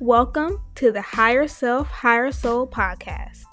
Welcome 0.00 0.62
to 0.76 0.90
the 0.92 1.02
Higher 1.02 1.46
Self, 1.46 1.86
Higher 1.88 2.32
Soul 2.32 2.66
podcast. 2.66 3.44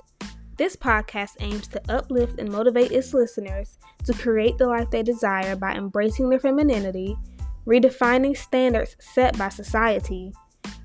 This 0.55 0.77
podcast 0.77 1.31
aims 1.41 1.67
to 1.67 1.81
uplift 1.89 2.39
and 2.39 2.49
motivate 2.49 2.93
its 2.93 3.13
listeners 3.13 3.77
to 4.05 4.13
create 4.13 4.57
the 4.57 4.65
life 4.65 4.89
they 4.89 5.03
desire 5.03 5.57
by 5.57 5.73
embracing 5.73 6.29
their 6.29 6.39
femininity, 6.39 7.17
redefining 7.65 8.37
standards 8.37 8.95
set 8.97 9.37
by 9.37 9.49
society, 9.49 10.31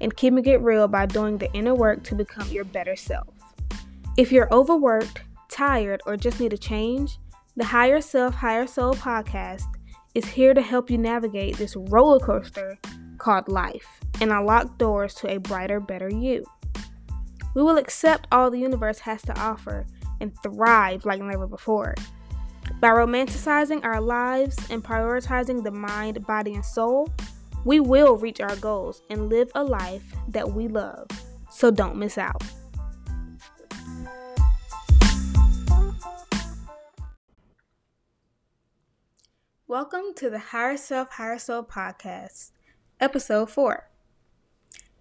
and 0.01 0.17
keeping 0.17 0.45
it 0.47 0.61
real 0.63 0.89
by 0.89 1.07
doing 1.07 1.39
the 1.39 1.53
inner 1.53 1.77
work 1.77 2.03
to 2.03 2.17
become 2.17 2.49
your 2.49 2.65
better 2.65 2.97
self. 2.97 3.29
If 4.19 4.33
you're 4.33 4.53
overworked, 4.53 5.23
tired, 5.49 6.01
or 6.07 6.17
just 6.17 6.41
need 6.41 6.53
a 6.53 6.59
change, 6.59 7.21
the 7.55 7.67
Higher 7.67 8.01
Self, 8.01 8.35
Higher 8.35 8.67
Soul 8.67 8.95
podcast 8.95 9.63
is 10.17 10.25
here 10.25 10.55
to 10.55 10.61
help 10.61 10.91
you 10.91 10.99
navigate 10.99 11.57
this 11.57 11.77
roller 11.77 12.19
coaster 12.19 12.81
called 13.23 13.49
life 13.49 14.01
and 14.21 14.33
unlock 14.33 14.79
doors 14.79 15.15
to 15.15 15.33
a 15.33 15.39
brighter, 15.39 15.79
better 15.79 16.09
you. 16.09 16.45
We 17.55 17.63
will 17.63 17.79
accept 17.79 18.27
all 18.33 18.51
the 18.51 18.59
universe 18.59 18.99
has 19.01 19.23
to 19.23 19.41
offer 19.41 19.87
and 20.21 20.33
thrive 20.43 21.05
like 21.05 21.23
never 21.23 21.47
before. 21.47 21.95
By 22.81 22.89
romanticizing 22.89 23.85
our 23.85 24.01
lives 24.01 24.57
and 24.71 24.83
prioritizing 24.83 25.63
the 25.63 25.71
mind, 25.71 26.27
body, 26.27 26.55
and 26.55 26.65
soul, 26.65 27.13
we 27.65 27.79
will 27.79 28.17
reach 28.17 28.41
our 28.41 28.57
goals 28.57 29.03
and 29.09 29.29
live 29.29 29.53
a 29.55 29.63
life 29.63 30.03
that 30.29 30.53
we 30.53 30.67
love. 30.67 31.07
So 31.49 31.71
don't 31.71 31.97
miss 31.97 32.19
out. 32.19 32.43
Welcome 39.69 40.13
to 40.17 40.29
the 40.29 40.39
Higher 40.39 40.77
Self, 40.77 41.13
Higher 41.13 41.39
Soul 41.39 41.63
podcast, 41.63 42.51
episode 43.03 43.51
4. 43.51 43.91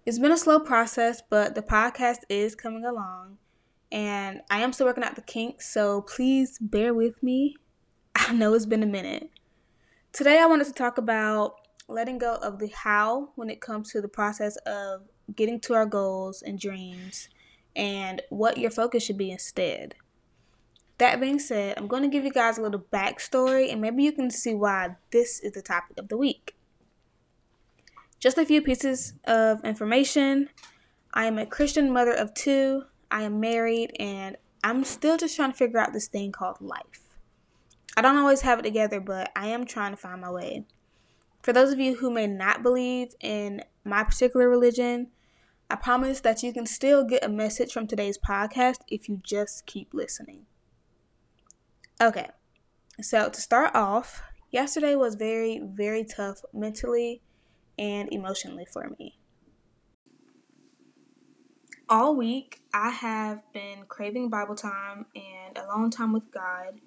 It's 0.04 0.18
been 0.18 0.32
a 0.32 0.36
slow 0.36 0.58
process, 0.58 1.22
but 1.30 1.54
the 1.54 1.62
podcast 1.62 2.24
is 2.28 2.56
coming 2.56 2.84
along, 2.84 3.38
and 3.92 4.40
I 4.50 4.58
am 4.58 4.72
still 4.72 4.88
working 4.88 5.04
out 5.04 5.14
the 5.14 5.22
kinks, 5.22 5.72
so 5.72 6.02
please 6.02 6.58
bear 6.60 6.92
with 6.92 7.22
me. 7.22 7.54
I 8.16 8.32
know 8.32 8.54
it's 8.54 8.66
been 8.66 8.82
a 8.82 8.86
minute. 8.86 9.30
Today, 10.10 10.40
I 10.40 10.46
wanted 10.46 10.66
to 10.66 10.72
talk 10.72 10.98
about 10.98 11.54
letting 11.86 12.18
go 12.18 12.34
of 12.42 12.58
the 12.58 12.72
how 12.74 13.30
when 13.36 13.48
it 13.48 13.60
comes 13.60 13.92
to 13.92 14.00
the 14.00 14.08
process 14.08 14.56
of 14.66 15.02
getting 15.36 15.60
to 15.60 15.74
our 15.74 15.86
goals 15.86 16.42
and 16.42 16.58
dreams, 16.58 17.28
and 17.76 18.20
what 18.30 18.58
your 18.58 18.72
focus 18.72 19.04
should 19.04 19.16
be 19.16 19.30
instead. 19.30 19.94
That 20.98 21.20
being 21.20 21.38
said, 21.38 21.78
I'm 21.78 21.86
going 21.86 22.02
to 22.02 22.08
give 22.08 22.24
you 22.24 22.32
guys 22.32 22.58
a 22.58 22.62
little 22.62 22.84
backstory 22.92 23.70
and 23.70 23.80
maybe 23.80 24.02
you 24.02 24.12
can 24.12 24.30
see 24.30 24.54
why 24.54 24.96
this 25.12 25.38
is 25.38 25.52
the 25.52 25.62
topic 25.62 25.98
of 25.98 26.08
the 26.08 26.16
week. 26.16 26.56
Just 28.22 28.38
a 28.38 28.46
few 28.46 28.62
pieces 28.62 29.14
of 29.24 29.64
information. 29.64 30.48
I 31.12 31.26
am 31.26 31.38
a 31.38 31.44
Christian 31.44 31.92
mother 31.92 32.12
of 32.12 32.32
two, 32.34 32.84
I 33.10 33.22
am 33.22 33.40
married, 33.40 33.96
and 33.98 34.36
I'm 34.62 34.84
still 34.84 35.16
just 35.16 35.34
trying 35.34 35.50
to 35.50 35.58
figure 35.58 35.80
out 35.80 35.92
this 35.92 36.06
thing 36.06 36.30
called 36.30 36.60
life. 36.60 37.16
I 37.96 38.00
don't 38.00 38.16
always 38.16 38.42
have 38.42 38.60
it 38.60 38.62
together, 38.62 39.00
but 39.00 39.32
I 39.34 39.48
am 39.48 39.66
trying 39.66 39.90
to 39.90 39.96
find 39.96 40.20
my 40.20 40.30
way. 40.30 40.66
For 41.42 41.52
those 41.52 41.72
of 41.72 41.80
you 41.80 41.96
who 41.96 42.12
may 42.12 42.28
not 42.28 42.62
believe 42.62 43.08
in 43.18 43.64
my 43.84 44.04
particular 44.04 44.48
religion, 44.48 45.08
I 45.68 45.74
promise 45.74 46.20
that 46.20 46.44
you 46.44 46.52
can 46.52 46.64
still 46.64 47.02
get 47.02 47.24
a 47.24 47.28
message 47.28 47.72
from 47.72 47.88
today's 47.88 48.18
podcast 48.18 48.82
if 48.86 49.08
you 49.08 49.20
just 49.24 49.66
keep 49.66 49.92
listening. 49.92 50.46
Okay, 52.00 52.28
so 53.00 53.28
to 53.30 53.40
start 53.40 53.74
off, 53.74 54.22
yesterday 54.52 54.94
was 54.94 55.16
very, 55.16 55.60
very 55.60 56.04
tough 56.04 56.42
mentally 56.54 57.20
and 57.82 58.12
emotionally 58.12 58.64
for 58.64 58.88
me. 58.96 59.18
All 61.88 62.14
week, 62.14 62.62
I 62.72 62.90
have 62.90 63.42
been 63.52 63.86
craving 63.88 64.30
Bible 64.30 64.54
time 64.54 65.06
and 65.16 65.58
alone 65.58 65.90
time 65.90 66.12
with 66.12 66.30
God 66.32 66.80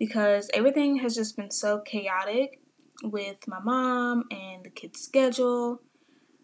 because 0.00 0.50
everything 0.52 0.96
has 0.96 1.14
just 1.14 1.36
been 1.36 1.52
so 1.52 1.78
chaotic 1.78 2.60
with 3.04 3.46
my 3.46 3.60
mom 3.60 4.24
and 4.32 4.64
the 4.64 4.70
kids' 4.70 5.00
schedule. 5.00 5.80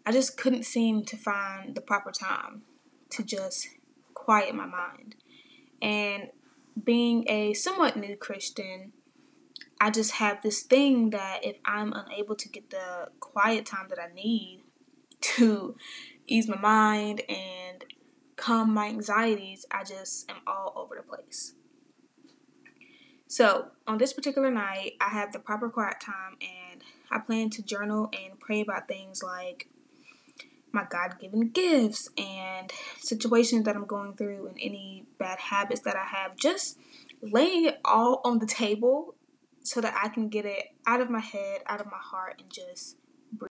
I 0.05 0.13
just 0.13 0.37
couldn't 0.37 0.63
seem 0.63 1.03
to 1.03 1.17
find 1.17 1.75
the 1.75 1.81
proper 1.81 2.11
time 2.11 2.61
to 3.11 3.21
just 3.21 3.67
quiet 4.13 4.55
my 4.55 4.65
mind. 4.65 5.15
And 5.81 6.29
being 6.81 7.25
a 7.27 7.53
somewhat 7.53 7.97
new 7.97 8.15
Christian, 8.15 8.93
I 9.81 9.91
just 9.91 10.11
have 10.13 10.41
this 10.41 10.61
thing 10.61 11.11
that 11.11 11.39
if 11.43 11.57
I'm 11.63 11.93
unable 11.93 12.35
to 12.35 12.49
get 12.49 12.69
the 12.69 13.09
quiet 13.19 13.65
time 13.65 13.87
that 13.89 13.99
I 13.99 14.13
need 14.13 14.63
to 15.21 15.75
ease 16.27 16.47
my 16.47 16.57
mind 16.57 17.21
and 17.29 17.85
calm 18.35 18.73
my 18.73 18.87
anxieties, 18.87 19.65
I 19.71 19.83
just 19.83 20.29
am 20.29 20.37
all 20.45 20.73
over 20.75 20.95
the 20.95 21.01
place. 21.01 21.53
So, 23.27 23.67
on 23.85 23.99
this 23.99 24.11
particular 24.11 24.49
night, 24.49 24.93
I 24.99 25.09
have 25.09 25.31
the 25.31 25.39
proper 25.39 25.69
quiet 25.69 26.01
time 26.01 26.37
and 26.41 26.81
I 27.11 27.19
plan 27.19 27.51
to 27.51 27.61
journal 27.61 28.09
and 28.11 28.39
pray 28.39 28.61
about 28.61 28.87
things 28.87 29.21
like 29.21 29.67
my 30.71 30.85
God 30.89 31.19
given 31.19 31.49
gifts 31.49 32.09
and 32.17 32.71
situations 32.99 33.65
that 33.65 33.75
I'm 33.75 33.85
going 33.85 34.15
through 34.15 34.47
and 34.47 34.57
any 34.59 35.05
bad 35.19 35.39
habits 35.39 35.81
that 35.81 35.95
I 35.95 36.05
have, 36.05 36.35
just 36.37 36.79
laying 37.21 37.65
it 37.65 37.79
all 37.85 38.21
on 38.23 38.39
the 38.39 38.47
table 38.47 39.15
so 39.63 39.81
that 39.81 39.93
I 40.01 40.09
can 40.09 40.29
get 40.29 40.45
it 40.45 40.65
out 40.87 41.01
of 41.01 41.09
my 41.09 41.19
head, 41.19 41.61
out 41.65 41.81
of 41.81 41.87
my 41.87 41.99
heart, 41.99 42.35
and 42.39 42.51
just 42.51 42.97
breathe. 43.31 43.49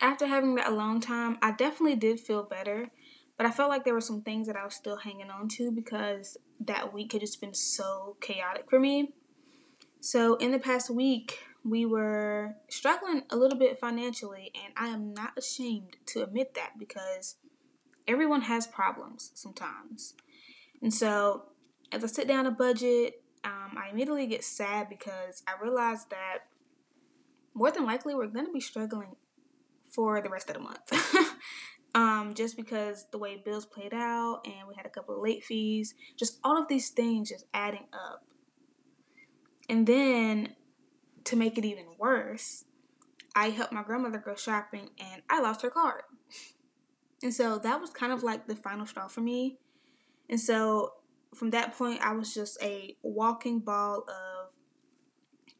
After 0.00 0.26
having 0.26 0.54
that 0.56 0.68
alone 0.68 1.00
time, 1.00 1.38
I 1.42 1.52
definitely 1.52 1.96
did 1.96 2.20
feel 2.20 2.42
better, 2.42 2.90
but 3.36 3.46
I 3.46 3.50
felt 3.50 3.70
like 3.70 3.84
there 3.84 3.94
were 3.94 4.00
some 4.00 4.22
things 4.22 4.46
that 4.46 4.56
I 4.56 4.64
was 4.64 4.74
still 4.74 4.96
hanging 4.96 5.30
on 5.30 5.48
to 5.50 5.70
because 5.70 6.36
that 6.60 6.92
week 6.92 7.12
had 7.12 7.20
just 7.20 7.40
been 7.40 7.54
so 7.54 8.16
chaotic 8.20 8.68
for 8.68 8.78
me. 8.78 9.12
So, 10.00 10.36
in 10.36 10.52
the 10.52 10.58
past 10.58 10.90
week, 10.90 11.40
we 11.64 11.84
were 11.84 12.54
struggling 12.68 13.24
a 13.30 13.36
little 13.36 13.58
bit 13.58 13.80
financially, 13.80 14.52
and 14.54 14.72
I 14.76 14.88
am 14.88 15.12
not 15.12 15.36
ashamed 15.36 15.96
to 16.06 16.22
admit 16.22 16.54
that 16.54 16.78
because 16.78 17.36
everyone 18.06 18.42
has 18.42 18.66
problems 18.66 19.32
sometimes. 19.34 20.14
And 20.80 20.94
so, 20.94 21.46
as 21.90 22.04
I 22.04 22.06
sit 22.06 22.28
down 22.28 22.46
a 22.46 22.50
budget, 22.50 23.22
um, 23.46 23.78
I 23.78 23.90
immediately 23.92 24.26
get 24.26 24.42
sad 24.42 24.88
because 24.88 25.44
I 25.46 25.52
realize 25.62 26.04
that 26.06 26.38
more 27.54 27.70
than 27.70 27.86
likely 27.86 28.12
we're 28.12 28.26
going 28.26 28.46
to 28.46 28.52
be 28.52 28.60
struggling 28.60 29.14
for 29.88 30.20
the 30.20 30.28
rest 30.28 30.50
of 30.50 30.56
the 30.56 30.60
month. 30.60 31.36
um, 31.94 32.34
just 32.34 32.56
because 32.56 33.06
the 33.12 33.18
way 33.18 33.40
bills 33.42 33.64
played 33.64 33.94
out, 33.94 34.40
and 34.44 34.66
we 34.68 34.74
had 34.76 34.84
a 34.84 34.90
couple 34.90 35.14
of 35.14 35.22
late 35.22 35.44
fees, 35.44 35.94
just 36.16 36.40
all 36.42 36.60
of 36.60 36.66
these 36.66 36.90
things 36.90 37.30
just 37.30 37.46
adding 37.54 37.86
up. 37.92 38.24
And 39.68 39.86
then 39.86 40.56
to 41.24 41.36
make 41.36 41.56
it 41.56 41.64
even 41.64 41.86
worse, 41.98 42.64
I 43.36 43.50
helped 43.50 43.72
my 43.72 43.84
grandmother 43.84 44.18
go 44.18 44.34
shopping 44.34 44.90
and 44.98 45.22
I 45.30 45.40
lost 45.40 45.62
her 45.62 45.70
card. 45.70 46.02
And 47.22 47.32
so 47.32 47.56
that 47.56 47.80
was 47.80 47.88
kind 47.88 48.12
of 48.12 48.22
like 48.22 48.46
the 48.46 48.54
final 48.54 48.84
straw 48.84 49.08
for 49.08 49.22
me. 49.22 49.56
And 50.28 50.38
so 50.38 50.92
from 51.36 51.50
that 51.50 51.76
point, 51.76 52.00
I 52.02 52.12
was 52.12 52.32
just 52.32 52.60
a 52.62 52.96
walking 53.02 53.60
ball 53.60 54.04
of 54.08 54.52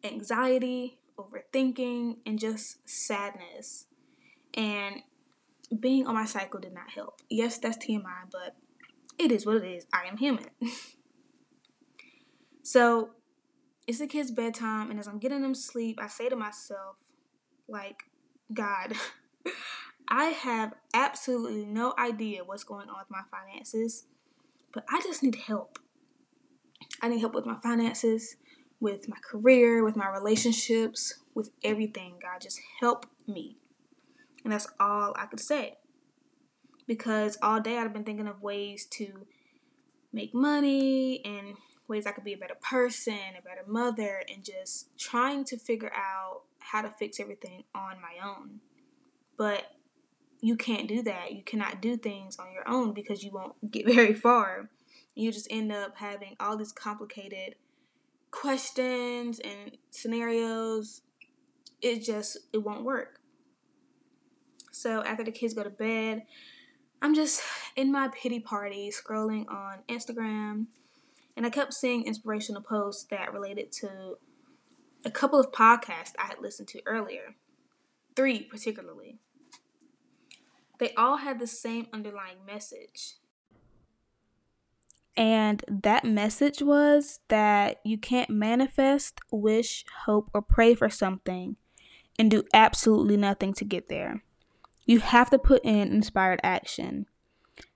anxiety, 0.03 0.98
overthinking, 1.19 2.16
and 2.25 2.38
just 2.38 2.88
sadness. 2.88 3.86
And 4.54 5.03
being 5.78 6.06
on 6.06 6.15
my 6.15 6.25
cycle 6.25 6.60
did 6.60 6.72
not 6.72 6.91
help. 6.94 7.20
Yes, 7.28 7.59
that's 7.59 7.76
TMI, 7.76 8.31
but 8.31 8.56
it 9.19 9.31
is 9.31 9.44
what 9.44 9.56
it 9.56 9.65
is. 9.65 9.86
I 9.92 10.09
am 10.09 10.16
human. 10.16 10.47
so 12.62 13.10
it's 13.86 13.98
the 13.98 14.06
kids' 14.06 14.30
bedtime, 14.30 14.91
and 14.91 14.98
as 14.98 15.06
I'm 15.06 15.18
getting 15.18 15.42
them 15.42 15.54
sleep, 15.54 15.98
I 16.01 16.09
say 16.09 16.28
to 16.28 16.36
myself, 16.36 16.97
like, 17.68 18.04
God, 18.53 18.95
I 20.09 20.27
have 20.27 20.74
absolutely 20.95 21.66
no 21.66 21.95
idea 21.98 22.45
what's 22.45 22.65
going 22.65 22.89
on 22.89 22.97
with 22.98 23.10
my 23.10 23.22
finances, 23.30 24.06
but 24.77 24.84
I 24.91 25.01
just 25.01 25.23
need 25.23 25.37
help. 25.37 25.78
I 27.01 27.09
need 27.09 27.21
help 27.21 27.34
with 27.34 27.47
my 27.47 27.57
finances, 27.63 28.37
with 28.78 29.09
my 29.09 29.17
career, 29.25 29.83
with 29.83 29.97
my 29.97 30.07
relationships, 30.07 31.15
with 31.34 31.49
everything. 31.65 32.19
God, 32.21 32.43
just 32.43 32.61
help 32.78 33.07
me. 33.27 33.57
And 34.45 34.53
that's 34.53 34.67
all 34.78 35.15
I 35.17 35.25
could 35.25 35.41
say. 35.41 35.78
Because 36.87 37.39
all 37.41 37.59
day 37.59 37.78
I've 37.78 37.95
been 37.95 38.05
thinking 38.05 38.28
of 38.28 38.43
ways 38.43 38.84
to 38.91 39.27
make 40.13 40.34
money 40.34 41.25
and 41.25 41.55
ways 41.89 42.07
I 42.07 42.13
could 42.13 42.25
be 42.25 42.34
a 42.34 42.39
better 42.39 42.59
person, 42.61 43.15
a 43.15 43.41
better 43.41 43.65
mother, 43.67 44.25
and 44.31 44.45
just 44.45 44.91
trying 44.99 45.45
to 45.45 45.57
figure 45.57 45.93
out 45.95 46.43
how 46.59 46.83
to 46.83 46.91
fix 46.91 47.19
everything 47.19 47.65
on 47.75 47.97
my 48.03 48.23
own. 48.23 48.61
But 49.39 49.76
you 50.41 50.56
can't 50.56 50.88
do 50.88 51.03
that. 51.03 51.33
You 51.33 51.42
cannot 51.42 51.80
do 51.80 51.97
things 51.97 52.38
on 52.38 52.53
your 52.53 52.68
own 52.68 52.92
because 52.92 53.22
you 53.22 53.30
won't 53.30 53.71
get 53.71 53.86
very 53.94 54.15
far. 54.15 54.71
You 55.15 55.33
just 55.33 55.48
end 55.50 55.72
up 55.72 55.97
having 55.97 56.36
all 56.38 56.56
these 56.56 56.72
complicated 56.72 57.56
questions 58.30 59.38
and 59.41 59.78
scenarios. 59.91 61.03
It 61.80 62.03
just 62.03 62.38
it 62.53 62.59
won't 62.59 62.84
work. 62.84 63.21
So 64.72 65.03
after 65.04 65.24
the 65.24 65.33
kids 65.33 65.54
go 65.54 65.62
to 65.62 65.71
bed, 65.71 66.24
I'm 67.00 67.15
just 67.15 67.42
in 67.77 67.91
my 67.91 68.09
pity 68.09 68.41
party 68.41 68.91
scrolling 68.91 69.48
on 69.48 69.78
Instagram, 69.89 70.66
and 71.36 71.47
I 71.47 71.50
kept 71.50 71.72
seeing 71.72 72.04
inspirational 72.04 72.62
posts 72.62 73.04
that 73.10 73.32
related 73.32 73.72
to 73.72 74.16
a 75.04 75.10
couple 75.10 75.39
of 75.39 75.53
podcasts 75.53 76.12
I 76.18 76.27
had 76.27 76.41
listened 76.41 76.68
to 76.68 76.82
earlier, 76.84 77.36
three 78.16 78.42
particularly. 78.42 79.18
They 80.78 80.93
all 80.95 81.19
had 81.19 81.39
the 81.39 81.47
same 81.47 81.87
underlying 81.93 82.39
message. 82.47 83.15
And 85.17 85.65
that 85.69 86.05
message 86.05 86.61
was 86.61 87.21
that 87.28 87.81
you 87.84 87.97
can't 87.97 88.28
manifest, 88.28 89.19
wish, 89.31 89.84
hope, 90.05 90.28
or 90.34 90.43
pray 90.43 90.75
for 90.75 90.91
something 90.91 91.57
and 92.19 92.31
do 92.31 92.45
absolutely 92.53 93.17
nothing 93.17 93.55
to 93.55 93.65
get 93.65 93.89
there. 93.89 94.23
You 94.84 95.01
have 95.01 95.31
to 95.31 95.39
put 95.39 95.65
in 95.65 95.91
inspired 95.93 96.41
action. 96.43 97.07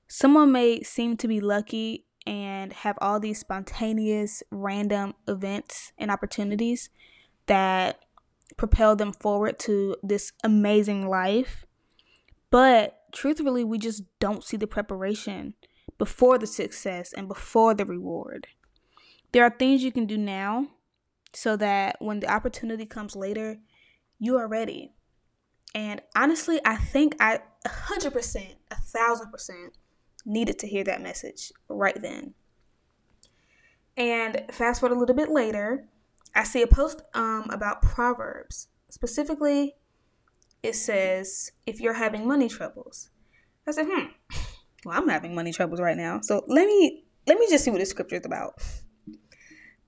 Someone 0.06 0.52
may 0.52 0.82
seem 0.82 1.16
to 1.16 1.28
be 1.28 1.40
lucky 1.40 2.04
and 2.26 2.72
have 2.72 2.98
all 3.00 3.18
these 3.18 3.40
spontaneous, 3.40 4.42
random 4.50 5.14
events 5.26 5.92
and 5.96 6.10
opportunities 6.10 6.90
that 7.46 8.00
propel 8.56 8.94
them 8.96 9.12
forward 9.12 9.58
to 9.60 9.96
this 10.02 10.32
amazing 10.44 11.08
life. 11.08 11.64
But 12.50 12.98
truthfully, 13.12 13.64
we 13.64 13.78
just 13.78 14.02
don't 14.18 14.44
see 14.44 14.56
the 14.56 14.66
preparation 14.66 15.54
before 15.98 16.38
the 16.38 16.46
success 16.46 17.12
and 17.12 17.28
before 17.28 17.74
the 17.74 17.84
reward. 17.84 18.48
There 19.32 19.44
are 19.44 19.50
things 19.50 19.84
you 19.84 19.92
can 19.92 20.06
do 20.06 20.18
now 20.18 20.68
so 21.32 21.56
that 21.56 21.96
when 22.00 22.20
the 22.20 22.32
opportunity 22.32 22.86
comes 22.86 23.14
later, 23.14 23.58
you 24.18 24.36
are 24.36 24.48
ready. 24.48 24.92
And 25.74 26.02
honestly, 26.16 26.60
I 26.64 26.76
think 26.76 27.14
I 27.20 27.40
100%, 27.66 28.54
a 28.70 28.74
thousand 28.76 29.30
percent 29.30 29.76
needed 30.26 30.58
to 30.58 30.66
hear 30.66 30.84
that 30.84 31.02
message 31.02 31.52
right 31.68 32.00
then. 32.00 32.34
And 33.96 34.44
fast 34.50 34.80
forward 34.80 34.96
a 34.96 34.98
little 34.98 35.14
bit 35.14 35.30
later, 35.30 35.88
I 36.34 36.44
see 36.44 36.62
a 36.62 36.66
post 36.66 37.02
um, 37.14 37.48
about 37.50 37.82
Proverbs. 37.82 38.68
Specifically, 38.88 39.74
it 40.62 40.74
says, 40.74 41.52
if 41.66 41.80
you're 41.80 41.94
having 41.94 42.26
money 42.26 42.48
troubles. 42.48 43.10
I 43.66 43.72
said, 43.72 43.86
hmm, 43.88 44.06
well, 44.84 44.98
I'm 44.98 45.08
having 45.08 45.34
money 45.34 45.52
troubles 45.52 45.80
right 45.80 45.96
now. 45.96 46.20
So 46.22 46.44
let 46.48 46.66
me 46.66 47.04
let 47.26 47.38
me 47.38 47.46
just 47.48 47.64
see 47.64 47.70
what 47.70 47.80
the 47.80 47.86
scripture 47.86 48.16
is 48.16 48.26
about. 48.26 48.54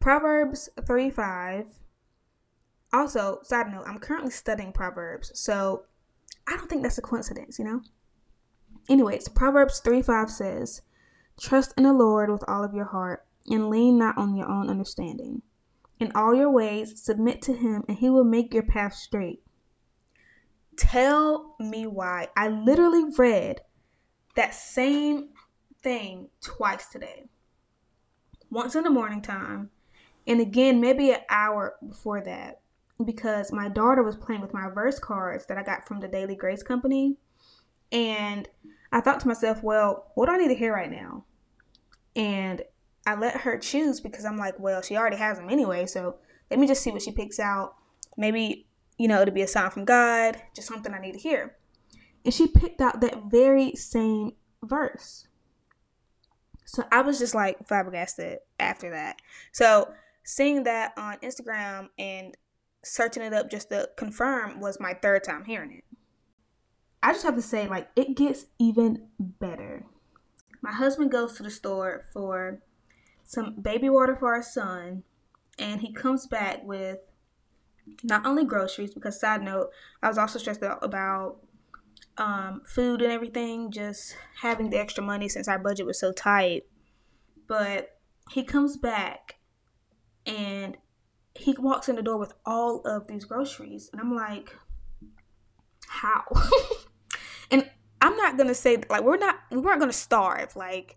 Proverbs 0.00 0.68
3 0.86 1.10
5. 1.10 1.66
Also, 2.92 3.38
side 3.42 3.72
note, 3.72 3.84
I'm 3.86 3.98
currently 3.98 4.30
studying 4.30 4.72
Proverbs, 4.72 5.32
so 5.34 5.84
I 6.46 6.56
don't 6.56 6.68
think 6.68 6.82
that's 6.82 6.98
a 6.98 7.02
coincidence, 7.02 7.58
you 7.58 7.64
know? 7.64 7.80
Anyways, 8.88 9.28
Proverbs 9.28 9.80
3 9.80 10.02
5 10.02 10.30
says, 10.30 10.82
Trust 11.40 11.72
in 11.76 11.84
the 11.84 11.92
Lord 11.92 12.30
with 12.30 12.44
all 12.46 12.64
of 12.64 12.74
your 12.74 12.86
heart, 12.86 13.24
and 13.48 13.70
lean 13.70 13.98
not 13.98 14.18
on 14.18 14.36
your 14.36 14.48
own 14.48 14.68
understanding. 14.68 15.42
In 15.98 16.12
all 16.14 16.34
your 16.34 16.50
ways, 16.50 17.00
submit 17.02 17.40
to 17.42 17.54
him, 17.54 17.84
and 17.88 17.98
he 17.98 18.10
will 18.10 18.24
make 18.24 18.52
your 18.52 18.64
path 18.64 18.94
straight. 18.94 19.41
Tell 20.76 21.56
me 21.60 21.86
why. 21.86 22.28
I 22.36 22.48
literally 22.48 23.04
read 23.16 23.60
that 24.36 24.54
same 24.54 25.30
thing 25.82 26.28
twice 26.40 26.86
today. 26.88 27.24
Once 28.50 28.74
in 28.74 28.84
the 28.84 28.90
morning 28.90 29.22
time, 29.22 29.70
and 30.26 30.40
again 30.40 30.80
maybe 30.80 31.10
an 31.10 31.20
hour 31.28 31.74
before 31.86 32.20
that, 32.22 32.60
because 33.04 33.52
my 33.52 33.68
daughter 33.68 34.02
was 34.02 34.16
playing 34.16 34.40
with 34.40 34.54
my 34.54 34.68
verse 34.68 34.98
cards 34.98 35.46
that 35.46 35.58
I 35.58 35.62
got 35.62 35.86
from 35.86 36.00
the 36.00 36.08
Daily 36.08 36.36
Grace 36.36 36.62
Company. 36.62 37.16
And 37.90 38.48
I 38.92 39.00
thought 39.00 39.20
to 39.20 39.28
myself, 39.28 39.62
well, 39.62 40.12
what 40.14 40.26
do 40.26 40.32
I 40.32 40.38
need 40.38 40.48
to 40.48 40.54
hear 40.54 40.72
right 40.72 40.90
now? 40.90 41.24
And 42.14 42.62
I 43.06 43.14
let 43.14 43.38
her 43.38 43.58
choose 43.58 44.00
because 44.00 44.24
I'm 44.24 44.36
like, 44.36 44.58
well, 44.58 44.82
she 44.82 44.96
already 44.96 45.16
has 45.16 45.38
them 45.38 45.50
anyway, 45.50 45.86
so 45.86 46.16
let 46.50 46.60
me 46.60 46.66
just 46.66 46.82
see 46.82 46.90
what 46.90 47.02
she 47.02 47.12
picks 47.12 47.40
out. 47.40 47.74
Maybe, 48.16 48.66
you 49.02 49.08
know, 49.08 49.20
it'll 49.20 49.34
be 49.34 49.42
a 49.42 49.48
sign 49.48 49.68
from 49.68 49.84
God, 49.84 50.40
just 50.54 50.68
something 50.68 50.94
I 50.94 51.00
need 51.00 51.14
to 51.14 51.18
hear. 51.18 51.56
And 52.24 52.32
she 52.32 52.46
picked 52.46 52.80
out 52.80 53.00
that 53.00 53.24
very 53.32 53.74
same 53.74 54.34
verse. 54.62 55.26
So 56.66 56.84
I 56.92 57.02
was 57.02 57.18
just 57.18 57.34
like 57.34 57.66
flabbergasted 57.66 58.38
after 58.60 58.90
that. 58.90 59.16
So 59.50 59.92
seeing 60.22 60.62
that 60.62 60.92
on 60.96 61.16
Instagram 61.16 61.88
and 61.98 62.36
searching 62.84 63.24
it 63.24 63.32
up 63.32 63.50
just 63.50 63.70
to 63.70 63.90
confirm 63.96 64.60
was 64.60 64.78
my 64.78 64.94
third 64.94 65.24
time 65.24 65.46
hearing 65.46 65.72
it. 65.72 65.84
I 67.02 67.12
just 67.12 67.24
have 67.24 67.34
to 67.34 67.42
say, 67.42 67.66
like, 67.66 67.88
it 67.96 68.16
gets 68.16 68.46
even 68.60 69.08
better. 69.18 69.84
My 70.60 70.70
husband 70.70 71.10
goes 71.10 71.36
to 71.38 71.42
the 71.42 71.50
store 71.50 72.04
for 72.12 72.60
some 73.24 73.56
baby 73.60 73.90
water 73.90 74.14
for 74.14 74.32
our 74.32 74.44
son, 74.44 75.02
and 75.58 75.80
he 75.80 75.92
comes 75.92 76.28
back 76.28 76.62
with 76.62 77.00
not 78.02 78.26
only 78.26 78.44
groceries, 78.44 78.94
because, 78.94 79.20
side 79.20 79.42
note, 79.42 79.70
I 80.02 80.08
was 80.08 80.18
also 80.18 80.38
stressed 80.38 80.62
out 80.62 80.84
about 80.84 81.38
um, 82.18 82.62
food 82.64 83.02
and 83.02 83.12
everything, 83.12 83.70
just 83.70 84.16
having 84.40 84.70
the 84.70 84.78
extra 84.78 85.02
money 85.02 85.28
since 85.28 85.48
our 85.48 85.58
budget 85.58 85.86
was 85.86 85.98
so 85.98 86.12
tight. 86.12 86.64
But 87.46 87.98
he 88.30 88.44
comes 88.44 88.76
back 88.76 89.36
and 90.26 90.76
he 91.34 91.54
walks 91.58 91.88
in 91.88 91.96
the 91.96 92.02
door 92.02 92.18
with 92.18 92.34
all 92.44 92.80
of 92.82 93.06
these 93.06 93.24
groceries. 93.24 93.90
And 93.92 94.00
I'm 94.00 94.14
like, 94.14 94.54
how? 95.88 96.24
and 97.50 97.68
I'm 98.00 98.16
not 98.16 98.36
gonna 98.36 98.54
say 98.54 98.78
like 98.88 99.02
we're 99.02 99.16
not 99.16 99.36
we 99.50 99.58
weren't 99.58 99.80
gonna 99.80 99.92
starve. 99.92 100.56
Like 100.56 100.96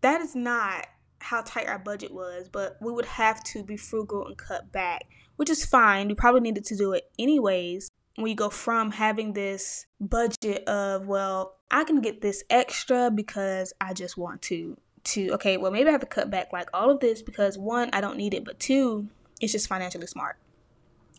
that 0.00 0.20
is 0.20 0.34
not 0.34 0.86
how 1.22 1.42
tight 1.42 1.68
our 1.68 1.78
budget 1.78 2.12
was, 2.12 2.48
but 2.48 2.76
we 2.80 2.92
would 2.92 3.06
have 3.06 3.42
to 3.44 3.62
be 3.62 3.76
frugal 3.76 4.26
and 4.26 4.36
cut 4.36 4.72
back, 4.72 5.06
which 5.36 5.50
is 5.50 5.64
fine. 5.64 6.08
We 6.08 6.14
probably 6.14 6.40
needed 6.40 6.64
to 6.66 6.76
do 6.76 6.92
it 6.92 7.10
anyways. 7.18 7.90
When 8.16 8.24
we 8.24 8.34
go 8.34 8.50
from 8.50 8.90
having 8.92 9.32
this 9.32 9.86
budget 9.98 10.68
of 10.68 11.06
well 11.06 11.56
i 11.70 11.82
can 11.82 12.02
get 12.02 12.20
this 12.20 12.44
extra 12.50 13.10
because 13.10 13.72
i 13.80 13.94
just 13.94 14.18
want 14.18 14.42
to 14.42 14.76
to 15.02 15.30
okay 15.30 15.56
well 15.56 15.70
maybe 15.70 15.88
i 15.88 15.92
have 15.92 16.02
to 16.02 16.06
cut 16.06 16.30
back 16.30 16.52
like 16.52 16.68
all 16.74 16.90
of 16.90 17.00
this 17.00 17.22
because 17.22 17.56
one 17.56 17.88
i 17.94 18.02
don't 18.02 18.18
need 18.18 18.34
it 18.34 18.44
but 18.44 18.60
two 18.60 19.08
it's 19.42 19.52
just 19.52 19.66
financially 19.66 20.06
smart. 20.06 20.36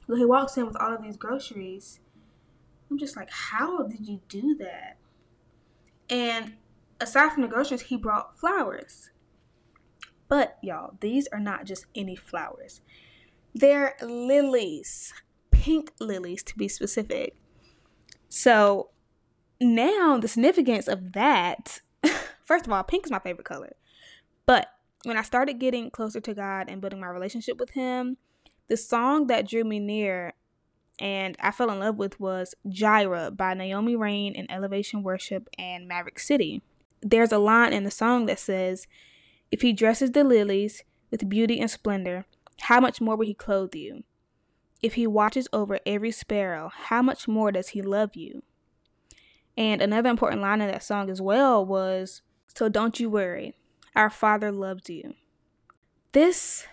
So 0.07 0.15
he 0.15 0.25
walks 0.25 0.57
in 0.57 0.65
with 0.65 0.77
all 0.77 0.95
of 0.95 1.03
these 1.03 1.17
groceries. 1.17 1.99
I'm 2.89 2.97
just 2.97 3.15
like 3.15 3.29
how 3.29 3.83
did 3.83 4.07
you 4.07 4.21
do 4.29 4.55
that? 4.59 4.97
And 6.09 6.53
aside 6.99 7.33
from 7.33 7.41
the 7.41 7.47
groceries 7.49 7.81
he 7.81 7.97
brought 7.97 8.39
flowers 8.39 9.09
but 10.27 10.57
y'all 10.61 10.95
these 10.99 11.27
are 11.27 11.39
not 11.39 11.65
just 11.65 11.85
any 11.95 12.15
flowers 12.15 12.81
they're 13.53 13.95
lilies 14.01 15.13
pink 15.63 15.93
lilies 16.01 16.43
to 16.43 16.57
be 16.57 16.67
specific. 16.67 17.37
So 18.27 18.89
now 19.61 20.17
the 20.19 20.27
significance 20.27 20.89
of 20.89 21.13
that, 21.13 21.79
first 22.45 22.67
of 22.67 22.73
all, 22.73 22.83
pink 22.83 23.05
is 23.05 23.11
my 23.11 23.19
favorite 23.19 23.45
color. 23.45 23.73
But 24.45 24.67
when 25.05 25.15
I 25.15 25.21
started 25.21 25.59
getting 25.59 25.89
closer 25.89 26.19
to 26.19 26.33
God 26.33 26.69
and 26.69 26.81
building 26.81 26.99
my 26.99 27.07
relationship 27.07 27.57
with 27.59 27.69
Him, 27.69 28.17
the 28.67 28.75
song 28.75 29.27
that 29.27 29.47
drew 29.47 29.63
me 29.63 29.79
near 29.79 30.33
and 30.99 31.37
I 31.39 31.51
fell 31.51 31.71
in 31.71 31.79
love 31.79 31.97
with 31.97 32.19
was 32.19 32.55
Jireh 32.67 33.31
by 33.31 33.53
Naomi 33.53 33.95
Raine 33.95 34.35
in 34.35 34.51
Elevation 34.51 35.01
Worship 35.01 35.47
and 35.57 35.87
Maverick 35.87 36.19
City. 36.19 36.61
There's 37.01 37.31
a 37.31 37.37
line 37.37 37.71
in 37.71 37.83
the 37.83 37.91
song 37.91 38.25
that 38.25 38.37
says, 38.37 38.85
If 39.53 39.61
he 39.61 39.71
dresses 39.71 40.13
the 40.13 40.23
lilies 40.23 40.83
with 41.11 41.29
beauty 41.29 41.59
and 41.59 41.69
splendor, 41.69 42.25
how 42.61 42.79
much 42.79 42.99
more 42.99 43.15
will 43.15 43.27
he 43.27 43.35
clothe 43.35 43.75
you? 43.75 44.03
If 44.81 44.95
he 44.95 45.05
watches 45.05 45.47
over 45.53 45.79
every 45.85 46.09
sparrow, 46.09 46.71
how 46.73 47.03
much 47.03 47.27
more 47.27 47.51
does 47.51 47.67
he 47.69 47.81
love 47.83 48.15
you? 48.15 48.41
And 49.55 49.79
another 49.79 50.09
important 50.09 50.41
line 50.41 50.59
in 50.59 50.69
that 50.69 50.81
song 50.81 51.07
as 51.07 51.21
well 51.21 51.63
was 51.63 52.23
So 52.47 52.67
don't 52.67 52.99
you 52.99 53.11
worry, 53.11 53.53
our 53.95 54.09
Father 54.09 54.51
loves 54.51 54.89
you. 54.89 55.13
This 56.13 56.65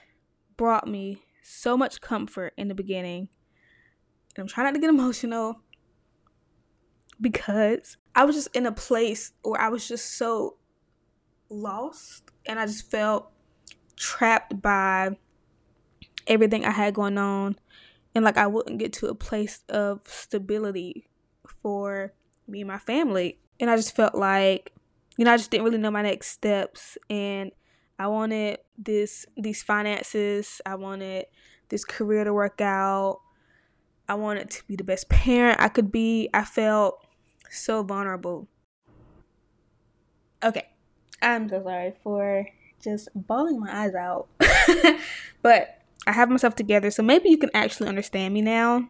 brought 0.57 0.89
me 0.89 1.25
so 1.43 1.77
much 1.77 2.01
comfort 2.01 2.55
in 2.57 2.69
the 2.69 2.75
beginning. 2.75 3.29
And 4.35 4.45
I'm 4.45 4.49
trying 4.49 4.65
not 4.65 4.73
to 4.73 4.81
get 4.81 4.89
emotional 4.99 5.61
because 7.21 7.99
I 8.15 8.25
was 8.25 8.37
just 8.37 8.57
in 8.57 8.65
a 8.65 8.73
place 8.73 9.33
where 9.43 9.61
I 9.61 9.69
was 9.69 9.87
just 9.87 10.17
so 10.17 10.57
lost 11.51 12.31
and 12.51 12.59
I 12.59 12.67
just 12.67 12.91
felt 12.91 13.31
trapped 13.95 14.61
by 14.61 15.17
everything 16.27 16.65
I 16.65 16.73
had 16.73 16.95
going 16.95 17.17
on 17.17 17.57
and 18.13 18.25
like 18.25 18.37
I 18.37 18.49
wouldn't 18.49 18.81
get 18.81 18.93
to 18.95 19.07
a 19.07 19.15
place 19.15 19.63
of 19.69 20.01
stability 20.05 21.09
for 21.63 22.13
me 22.49 22.63
and 22.63 22.69
my 22.69 22.79
family. 22.79 23.39
And 23.61 23.71
I 23.71 23.77
just 23.77 23.95
felt 23.95 24.17
like, 24.17 24.73
you 25.17 25.25
know, 25.25 25.33
I 25.33 25.37
just 25.37 25.53
didn't 25.53 25.65
really 25.65 25.79
know 25.79 25.93
my 25.93 26.03
next 26.03 26.29
steps 26.33 26.99
and 27.09 27.53
I 28.01 28.09
wanted 28.09 28.59
this 28.77 29.27
these 29.37 29.63
finances, 29.63 30.61
I 30.67 30.75
wanted 30.75 31.27
this 31.69 31.85
career 31.85 32.25
to 32.25 32.35
work 32.35 32.61
out. 32.61 33.21
I 34.09 34.15
wanted 34.15 34.51
to 34.51 34.67
be 34.67 34.75
the 34.75 34.83
best 34.83 35.09
parent 35.09 35.61
I 35.61 35.69
could 35.69 35.93
be. 35.93 36.29
I 36.35 36.43
felt 36.43 37.07
so 37.49 37.85
vulnerable. 37.85 38.49
Okay, 40.43 40.67
I'm 41.23 41.49
so 41.49 41.63
sorry 41.63 41.95
for 42.03 42.47
just 42.83 43.09
bawling 43.15 43.61
my 43.61 43.85
eyes 43.85 43.95
out. 43.95 44.29
but 45.43 45.83
I 46.07 46.13
have 46.13 46.31
myself 46.31 46.57
together, 46.57 46.91
so 46.91 47.03
maybe 47.03 47.29
you 47.29 47.39
can 47.39 47.51
actually 47.55 47.89
understand 47.89 48.35
me 48.35 48.43
now. 48.43 48.89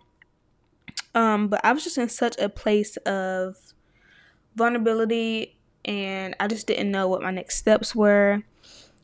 Um, 1.15 1.49
but 1.49 1.61
I 1.65 1.73
was 1.73 1.83
just 1.83 1.99
in 1.99 2.09
such 2.09 2.39
a 2.39 2.49
place 2.49 2.97
of 2.99 3.57
vulnerability 4.55 5.57
and 5.85 6.37
I 6.39 6.47
just 6.47 6.67
didn't 6.67 6.91
know 6.91 7.09
what 7.09 7.23
my 7.23 7.31
next 7.31 7.57
steps 7.57 7.95
were. 7.95 8.43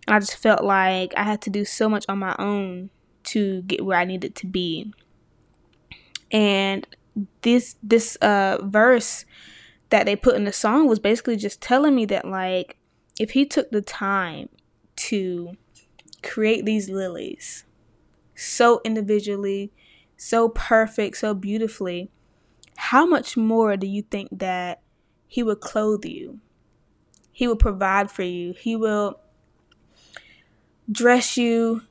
And 0.06 0.14
I 0.14 0.20
just 0.20 0.36
felt 0.36 0.62
like 0.62 1.12
I 1.16 1.24
had 1.24 1.42
to 1.42 1.50
do 1.50 1.64
so 1.64 1.88
much 1.88 2.04
on 2.08 2.18
my 2.18 2.36
own 2.38 2.90
to 3.24 3.62
get 3.62 3.84
where 3.84 3.98
I 3.98 4.04
needed 4.04 4.36
to 4.36 4.46
be. 4.46 4.92
And 6.30 6.86
this 7.42 7.76
this 7.82 8.16
uh 8.16 8.58
verse 8.62 9.24
that 9.88 10.04
they 10.04 10.14
put 10.14 10.36
in 10.36 10.44
the 10.44 10.52
song 10.52 10.86
was 10.86 10.98
basically 10.98 11.36
just 11.36 11.62
telling 11.62 11.94
me 11.94 12.04
that 12.04 12.26
like 12.26 12.76
if 13.18 13.30
he 13.30 13.46
took 13.46 13.70
the 13.70 13.82
time 13.82 14.48
to 14.96 15.56
create 16.22 16.64
these 16.64 16.88
lilies 16.88 17.64
so 18.34 18.80
individually, 18.84 19.72
so 20.16 20.48
perfect, 20.50 21.16
so 21.16 21.34
beautifully, 21.34 22.10
how 22.76 23.06
much 23.06 23.36
more 23.36 23.76
do 23.76 23.86
you 23.86 24.02
think 24.02 24.28
that 24.30 24.82
he 25.26 25.42
would 25.42 25.60
clothe 25.60 26.04
you? 26.04 26.40
He 27.32 27.46
will 27.46 27.56
provide 27.56 28.10
for 28.10 28.22
you. 28.22 28.54
He 28.58 28.76
will 28.76 29.20
dress 30.90 31.36
you 31.36 31.82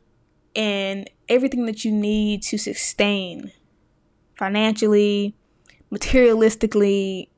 in 0.54 1.06
everything 1.28 1.66
that 1.66 1.84
you 1.84 1.92
need 1.92 2.42
to 2.44 2.58
sustain 2.58 3.52
financially, 4.38 5.36
materialistically, 5.92 7.30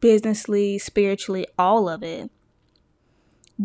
businessly, 0.00 0.78
spiritually, 0.78 1.46
all 1.58 1.88
of 1.88 2.02
it. 2.02 2.30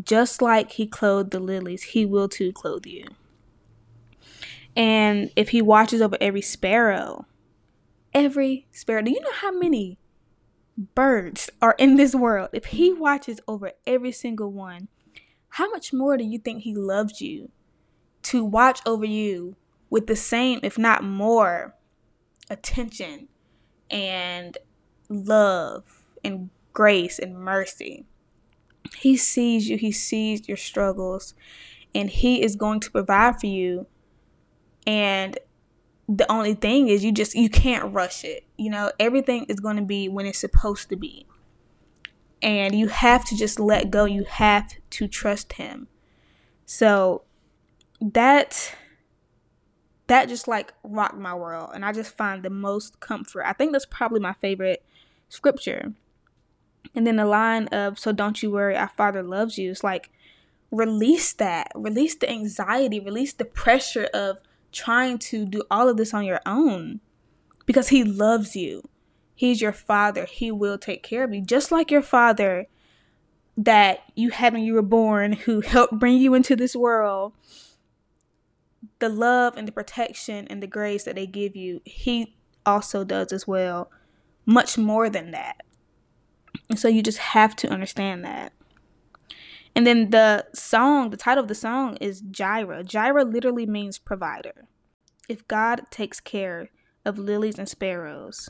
Just 0.03 0.41
like 0.41 0.73
he 0.73 0.87
clothed 0.87 1.31
the 1.31 1.39
lilies, 1.39 1.83
he 1.83 2.05
will 2.05 2.29
too 2.29 2.51
clothe 2.51 2.85
you. 2.85 3.05
And 4.75 5.31
if 5.35 5.49
he 5.49 5.61
watches 5.61 6.01
over 6.01 6.17
every 6.21 6.41
sparrow, 6.41 7.25
every 8.13 8.67
sparrow, 8.71 9.01
do 9.01 9.11
you 9.11 9.21
know 9.21 9.31
how 9.33 9.51
many 9.51 9.97
birds 10.93 11.49
are 11.61 11.75
in 11.79 11.95
this 11.95 12.13
world? 12.13 12.49
If 12.53 12.65
he 12.65 12.93
watches 12.93 13.39
over 13.47 13.71
every 13.87 14.11
single 14.11 14.51
one, 14.51 14.87
how 15.49 15.69
much 15.71 15.93
more 15.93 16.17
do 16.17 16.23
you 16.23 16.37
think 16.37 16.61
he 16.61 16.75
loves 16.75 17.21
you 17.21 17.49
to 18.23 18.43
watch 18.43 18.81
over 18.85 19.05
you 19.05 19.55
with 19.89 20.07
the 20.07 20.15
same, 20.15 20.59
if 20.61 20.77
not 20.77 21.03
more, 21.03 21.75
attention 22.49 23.27
and 23.89 24.57
love 25.09 26.03
and 26.23 26.49
grace 26.73 27.19
and 27.19 27.35
mercy. 27.35 28.05
He 28.95 29.17
sees 29.17 29.69
you, 29.69 29.77
he 29.77 29.91
sees 29.91 30.47
your 30.47 30.57
struggles, 30.57 31.33
and 31.93 32.09
he 32.09 32.41
is 32.41 32.55
going 32.55 32.79
to 32.81 32.91
provide 32.91 33.39
for 33.39 33.47
you. 33.47 33.87
And 34.85 35.37
the 36.07 36.29
only 36.31 36.53
thing 36.53 36.87
is 36.87 37.03
you 37.03 37.11
just 37.11 37.35
you 37.35 37.49
can't 37.49 37.93
rush 37.93 38.23
it. 38.23 38.45
You 38.57 38.69
know, 38.69 38.91
everything 38.99 39.45
is 39.45 39.59
going 39.59 39.77
to 39.77 39.83
be 39.83 40.07
when 40.07 40.25
it's 40.25 40.39
supposed 40.39 40.89
to 40.89 40.95
be. 40.95 41.25
And 42.41 42.75
you 42.75 42.87
have 42.87 43.25
to 43.25 43.35
just 43.35 43.59
let 43.59 43.89
go. 43.89 44.05
You 44.05 44.23
have 44.23 44.73
to 44.91 45.07
trust 45.07 45.53
him. 45.53 45.87
So 46.65 47.23
that 48.01 48.75
that 50.07 50.29
just 50.29 50.47
like 50.47 50.73
rocked 50.83 51.17
my 51.17 51.33
world 51.33 51.71
and 51.73 51.83
i 51.83 51.91
just 51.91 52.15
find 52.15 52.43
the 52.43 52.49
most 52.49 52.99
comfort 52.99 53.43
i 53.45 53.53
think 53.53 53.71
that's 53.71 53.85
probably 53.85 54.19
my 54.19 54.33
favorite 54.33 54.83
scripture 55.29 55.93
and 56.95 57.05
then 57.05 57.17
the 57.17 57.25
line 57.25 57.67
of 57.67 57.99
so 57.99 58.11
don't 58.11 58.41
you 58.41 58.51
worry 58.51 58.75
our 58.75 58.91
father 58.97 59.23
loves 59.23 59.57
you. 59.57 59.71
It's 59.71 59.83
like 59.83 60.09
release 60.71 61.33
that. 61.33 61.71
Release 61.75 62.15
the 62.15 62.29
anxiety. 62.29 62.99
Release 62.99 63.33
the 63.33 63.45
pressure 63.45 64.09
of 64.13 64.37
trying 64.71 65.17
to 65.17 65.45
do 65.45 65.63
all 65.69 65.89
of 65.89 65.97
this 65.97 66.13
on 66.13 66.25
your 66.25 66.41
own. 66.45 66.99
Because 67.65 67.89
he 67.89 68.03
loves 68.03 68.55
you. 68.55 68.87
He's 69.35 69.61
your 69.61 69.73
father. 69.73 70.25
He 70.25 70.51
will 70.51 70.77
take 70.77 71.03
care 71.03 71.23
of 71.23 71.33
you. 71.33 71.41
Just 71.41 71.71
like 71.71 71.91
your 71.91 72.01
father 72.01 72.67
that 73.57 73.99
you 74.15 74.29
had 74.29 74.53
when 74.53 74.63
you 74.63 74.73
were 74.73 74.81
born 74.81 75.33
who 75.33 75.61
helped 75.61 75.99
bring 75.99 76.17
you 76.17 76.33
into 76.33 76.55
this 76.55 76.75
world. 76.75 77.33
The 78.99 79.09
love 79.09 79.57
and 79.57 79.67
the 79.67 79.71
protection 79.71 80.47
and 80.47 80.61
the 80.61 80.67
grace 80.67 81.03
that 81.03 81.15
they 81.15 81.27
give 81.27 81.55
you, 81.55 81.81
He 81.85 82.35
also 82.65 83.03
does 83.03 83.31
as 83.31 83.47
well, 83.47 83.91
much 84.45 84.77
more 84.77 85.09
than 85.09 85.31
that. 85.31 85.61
And 86.69 86.79
so 86.79 86.87
you 86.87 87.01
just 87.01 87.19
have 87.19 87.55
to 87.57 87.69
understand 87.69 88.23
that. 88.25 88.53
And 89.75 89.85
then 89.85 90.09
the 90.09 90.47
song, 90.53 91.11
the 91.11 91.17
title 91.17 91.43
of 91.43 91.47
the 91.47 91.55
song 91.55 91.97
is 91.97 92.21
Jireh. 92.21 92.83
Jireh 92.83 93.23
literally 93.23 93.65
means 93.65 93.99
provider. 93.99 94.67
If 95.29 95.47
God 95.47 95.83
takes 95.91 96.19
care 96.19 96.69
of 97.05 97.19
lilies 97.19 97.59
and 97.59 97.69
sparrows, 97.69 98.49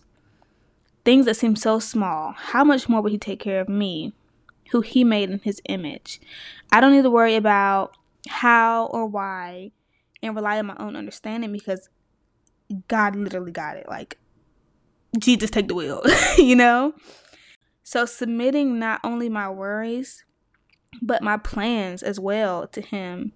things 1.03 1.25
that 1.25 1.35
seem 1.35 1.55
so 1.55 1.79
small, 1.79 2.33
how 2.33 2.63
much 2.63 2.87
more 2.87 3.01
would 3.01 3.11
He 3.11 3.17
take 3.17 3.39
care 3.39 3.59
of 3.59 3.67
me, 3.67 4.13
who 4.71 4.81
He 4.81 5.03
made 5.03 5.29
in 5.29 5.39
His 5.39 5.61
image? 5.67 6.21
I 6.71 6.79
don't 6.79 6.93
need 6.93 7.03
to 7.03 7.09
worry 7.09 7.35
about 7.35 7.97
how 8.29 8.85
or 8.85 9.05
why 9.05 9.71
and 10.23 10.35
rely 10.35 10.59
on 10.59 10.65
my 10.67 10.75
own 10.79 10.95
understanding 10.95 11.51
because 11.51 11.89
God 12.87 13.15
literally 13.15 13.51
got 13.51 13.77
it. 13.77 13.87
Like, 13.87 14.17
Jesus, 15.17 15.49
take 15.49 15.67
the 15.67 15.75
wheel, 15.75 16.01
you 16.37 16.55
know? 16.55 16.93
So, 17.87 18.05
submitting 18.05 18.79
not 18.79 18.99
only 19.01 19.29
my 19.29 19.49
worries, 19.49 20.25
but 21.01 21.23
my 21.23 21.37
plans 21.37 22.03
as 22.03 22.19
well 22.19 22.67
to 22.67 22.81
Him 22.81 23.31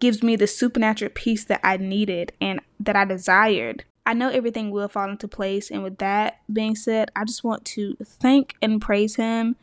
gives 0.00 0.20
me 0.20 0.34
the 0.34 0.48
supernatural 0.48 1.12
peace 1.14 1.44
that 1.44 1.60
I 1.62 1.76
needed 1.76 2.32
and 2.40 2.58
that 2.80 2.96
I 2.96 3.04
desired. 3.04 3.84
I 4.04 4.14
know 4.14 4.30
everything 4.30 4.72
will 4.72 4.88
fall 4.88 5.08
into 5.08 5.28
place. 5.28 5.70
And 5.70 5.84
with 5.84 5.98
that 5.98 6.40
being 6.52 6.74
said, 6.74 7.12
I 7.14 7.24
just 7.24 7.44
want 7.44 7.64
to 7.66 7.94
thank 8.02 8.56
and 8.60 8.82
praise 8.82 9.14
Him 9.14 9.54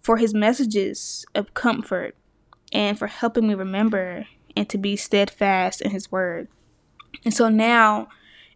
for 0.00 0.16
His 0.16 0.34
messages 0.34 1.24
of 1.32 1.54
comfort 1.54 2.16
and 2.72 2.98
for 2.98 3.06
helping 3.06 3.46
me 3.46 3.54
remember 3.54 4.26
and 4.56 4.68
to 4.68 4.76
be 4.76 4.96
steadfast 4.96 5.80
in 5.82 5.92
his 5.92 6.10
word. 6.10 6.48
And 7.24 7.32
so 7.32 7.48
now, 7.48 8.08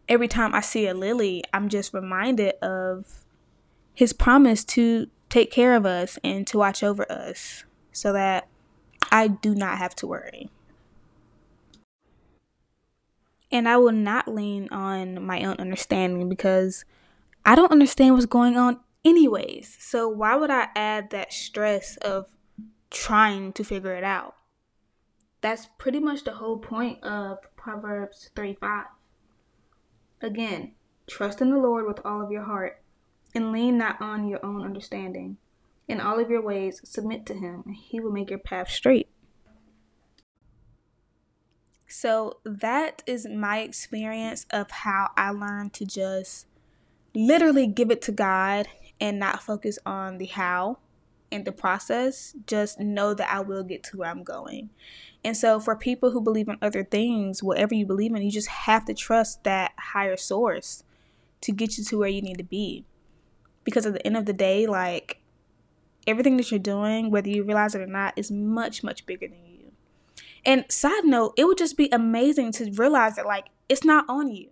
every 0.09 0.27
time 0.27 0.53
I 0.53 0.59
see 0.59 0.85
a 0.85 0.93
lily, 0.93 1.45
I'm 1.53 1.69
just 1.69 1.93
reminded 1.93 2.55
of 2.61 3.24
his 3.95 4.13
promise 4.13 4.63
to 4.65 5.07
take 5.29 5.51
care 5.51 5.75
of 5.75 5.85
us 5.85 6.19
and 6.23 6.45
to 6.47 6.57
watch 6.57 6.83
over 6.83 7.09
us 7.11 7.63
so 7.91 8.13
that 8.13 8.47
I 9.11 9.27
do 9.29 9.55
not 9.55 9.77
have 9.77 9.95
to 9.95 10.07
worry. 10.07 10.49
And 13.51 13.69
I 13.69 13.77
will 13.77 13.93
not 13.93 14.27
lean 14.27 14.67
on 14.69 15.23
my 15.23 15.43
own 15.43 15.55
understanding 15.57 16.27
because 16.27 16.83
I 17.45 17.55
don't 17.55 17.71
understand 17.71 18.13
what's 18.13 18.25
going 18.25 18.57
on, 18.57 18.79
anyways. 19.05 19.77
So, 19.79 20.09
why 20.09 20.35
would 20.35 20.49
I 20.49 20.67
add 20.75 21.11
that 21.11 21.31
stress 21.31 21.95
of 21.97 22.27
trying 22.89 23.53
to 23.53 23.63
figure 23.63 23.95
it 23.95 24.03
out? 24.03 24.35
That's 25.41 25.67
pretty 25.77 25.99
much 25.99 26.23
the 26.23 26.33
whole 26.33 26.57
point 26.57 27.03
of 27.03 27.37
Proverbs 27.55 28.31
3 28.35 28.57
5. 28.59 28.85
Again, 30.21 30.73
trust 31.07 31.39
in 31.39 31.51
the 31.51 31.57
Lord 31.57 31.85
with 31.85 32.03
all 32.03 32.21
of 32.21 32.31
your 32.31 32.43
heart 32.43 32.81
and 33.35 33.51
lean 33.51 33.77
not 33.77 34.01
on 34.01 34.27
your 34.27 34.43
own 34.43 34.63
understanding. 34.63 35.37
In 35.87 36.01
all 36.01 36.19
of 36.19 36.31
your 36.31 36.41
ways, 36.41 36.81
submit 36.83 37.25
to 37.27 37.35
Him, 37.35 37.63
and 37.65 37.75
He 37.75 37.99
will 37.99 38.11
make 38.11 38.31
your 38.31 38.39
path 38.39 38.69
straight. 38.71 39.09
So, 41.87 42.39
that 42.43 43.03
is 43.05 43.27
my 43.27 43.59
experience 43.59 44.47
of 44.49 44.71
how 44.71 45.11
I 45.15 45.29
learned 45.29 45.73
to 45.73 45.85
just 45.85 46.47
literally 47.13 47.67
give 47.67 47.91
it 47.91 48.01
to 48.03 48.11
God 48.11 48.67
and 48.99 49.19
not 49.19 49.43
focus 49.43 49.77
on 49.85 50.17
the 50.17 50.25
how 50.25 50.79
in 51.31 51.43
the 51.43 51.51
process, 51.51 52.35
just 52.47 52.79
know 52.79 53.13
that 53.13 53.29
I 53.31 53.41
will 53.41 53.63
get 53.63 53.83
to 53.85 53.97
where 53.97 54.09
I'm 54.09 54.23
going. 54.23 54.69
And 55.23 55.35
so, 55.35 55.59
for 55.59 55.75
people 55.75 56.11
who 56.11 56.21
believe 56.21 56.47
in 56.47 56.57
other 56.61 56.83
things, 56.83 57.43
whatever 57.43 57.75
you 57.75 57.85
believe 57.85 58.13
in, 58.13 58.21
you 58.21 58.31
just 58.31 58.47
have 58.47 58.85
to 58.85 58.93
trust 58.93 59.43
that 59.43 59.73
higher 59.77 60.17
source 60.17 60.83
to 61.41 61.51
get 61.51 61.77
you 61.77 61.83
to 61.85 61.99
where 61.99 62.09
you 62.09 62.21
need 62.21 62.37
to 62.37 62.43
be. 62.43 62.85
Because 63.65 63.85
at 63.85 63.93
the 63.93 64.07
end 64.07 64.15
of 64.15 64.25
the 64.25 64.33
day, 64.33 64.65
like 64.65 65.19
everything 66.07 66.37
that 66.37 66.49
you're 66.49 66.59
doing, 66.59 67.11
whether 67.11 67.29
you 67.29 67.43
realize 67.43 67.75
it 67.75 67.81
or 67.81 67.87
not, 67.87 68.13
is 68.15 68.31
much, 68.31 68.83
much 68.83 69.05
bigger 69.05 69.27
than 69.27 69.45
you. 69.45 69.73
And 70.45 70.63
side 70.71 71.03
note, 71.03 71.33
it 71.35 71.45
would 71.45 71.57
just 71.57 71.75
be 71.75 71.89
amazing 71.91 72.53
to 72.53 72.71
realize 72.71 73.17
that, 73.17 73.25
like, 73.25 73.47
it's 73.67 73.83
not 73.83 74.05
on 74.07 74.29
you. 74.29 74.51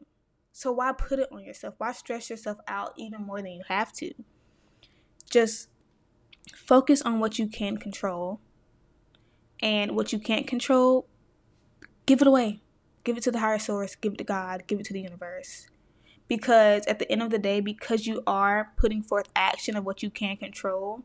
So, 0.51 0.71
why 0.71 0.91
put 0.91 1.19
it 1.19 1.29
on 1.31 1.45
yourself? 1.45 1.75
Why 1.77 1.93
stress 1.93 2.29
yourself 2.29 2.57
out 2.67 2.93
even 2.97 3.23
more 3.23 3.41
than 3.41 3.51
you 3.51 3.63
have 3.69 3.93
to? 3.93 4.11
Just 5.29 5.69
focus 6.53 7.01
on 7.01 7.19
what 7.19 7.39
you 7.39 7.47
can 7.47 7.77
control 7.77 8.41
and 9.61 9.95
what 9.95 10.11
you 10.11 10.19
can't 10.19 10.45
control 10.45 11.07
give 12.05 12.21
it 12.21 12.27
away 12.27 12.61
give 13.03 13.17
it 13.17 13.23
to 13.23 13.31
the 13.31 13.39
higher 13.39 13.59
source 13.59 13.95
give 13.95 14.13
it 14.13 14.17
to 14.17 14.23
god 14.23 14.63
give 14.67 14.79
it 14.79 14.85
to 14.85 14.93
the 14.93 15.01
universe 15.01 15.67
Because 16.35 16.87
at 16.87 16.97
the 16.97 17.11
end 17.11 17.21
of 17.21 17.29
the 17.29 17.37
day, 17.37 17.59
because 17.59 18.07
you 18.07 18.23
are 18.25 18.73
putting 18.75 19.03
forth 19.03 19.29
action 19.35 19.77
of 19.77 19.85
what 19.85 20.01
you 20.01 20.09
can 20.09 20.35
control, 20.35 21.03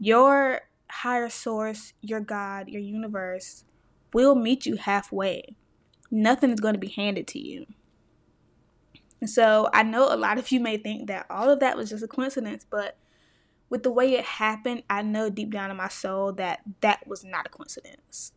your 0.00 0.62
higher 0.90 1.28
source, 1.28 1.92
your 2.00 2.18
God, 2.18 2.68
your 2.68 2.82
universe 2.82 3.64
will 4.12 4.34
meet 4.34 4.66
you 4.66 4.74
halfway. 4.74 5.54
Nothing 6.10 6.50
is 6.50 6.58
going 6.58 6.74
to 6.74 6.80
be 6.80 6.88
handed 6.88 7.28
to 7.28 7.38
you. 7.38 7.66
so 9.24 9.68
I 9.72 9.84
know 9.84 10.12
a 10.12 10.16
lot 10.16 10.38
of 10.38 10.50
you 10.50 10.58
may 10.58 10.76
think 10.76 11.06
that 11.06 11.26
all 11.30 11.48
of 11.48 11.60
that 11.60 11.76
was 11.76 11.90
just 11.90 12.02
a 12.02 12.08
coincidence, 12.08 12.66
but 12.68 12.98
with 13.68 13.84
the 13.84 13.92
way 13.92 14.14
it 14.14 14.24
happened, 14.24 14.82
I 14.90 15.02
know 15.02 15.30
deep 15.30 15.52
down 15.52 15.70
in 15.70 15.76
my 15.76 15.88
soul 15.88 16.32
that 16.32 16.62
that 16.80 17.06
was 17.06 17.24
not 17.24 17.46
a 17.46 17.50
coincidence. 17.50 18.32